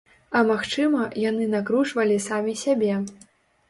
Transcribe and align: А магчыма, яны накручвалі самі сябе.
А 0.37 0.39
магчыма, 0.51 1.03
яны 1.29 1.51
накручвалі 1.53 2.19
самі 2.29 2.61
сябе. 2.67 2.93